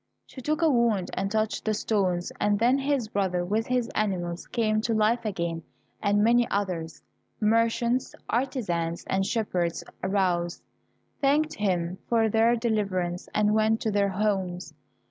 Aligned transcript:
She 0.25 0.41
took 0.41 0.63
a 0.63 0.67
wand 0.71 1.11
and 1.13 1.29
touched 1.29 1.63
the 1.63 1.75
stones, 1.75 2.31
and 2.39 2.57
then 2.57 2.79
his 2.79 3.07
brother 3.07 3.45
with 3.45 3.67
his 3.67 3.87
animals 3.89 4.47
came 4.47 4.81
to 4.81 4.95
life 4.95 5.25
again, 5.25 5.61
and 6.01 6.23
many 6.23 6.47
others, 6.49 7.03
merchants, 7.39 8.15
artizans, 8.27 9.03
and 9.05 9.23
shepherds, 9.27 9.83
arose, 10.03 10.63
thanked 11.19 11.53
him 11.53 11.99
for 12.09 12.29
their 12.29 12.55
deliverance, 12.55 13.29
and 13.35 13.53
went 13.53 13.79
to 13.81 13.91
their 13.91 14.09
homes. 14.09 14.73